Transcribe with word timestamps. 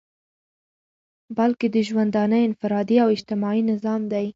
بلكي 1.37 1.67
دژوندانه 1.77 2.37
انفرادي 2.47 2.95
او 3.03 3.07
اجتماعي 3.15 3.61
نظام 3.71 4.01
دى 4.11 4.25